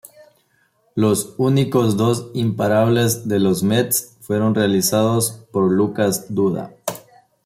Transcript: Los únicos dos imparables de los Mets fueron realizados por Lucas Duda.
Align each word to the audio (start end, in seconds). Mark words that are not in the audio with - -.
Los 0.95 1.35
únicos 1.37 1.95
dos 1.95 2.31
imparables 2.33 3.27
de 3.27 3.37
los 3.39 3.61
Mets 3.61 4.17
fueron 4.21 4.55
realizados 4.55 5.45
por 5.51 5.71
Lucas 5.71 6.33
Duda. 6.33 6.73